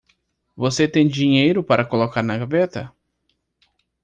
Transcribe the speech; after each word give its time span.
Você 0.57 0.87
tem 0.87 1.07
dinheiro 1.07 1.63
para 1.63 1.85
colocar 1.85 2.23
na 2.23 2.35
gaveta? 2.35 2.91